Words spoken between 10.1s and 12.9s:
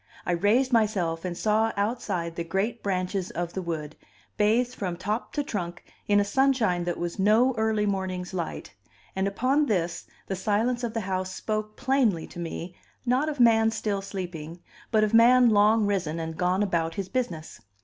the silence of the house spoke plainly to me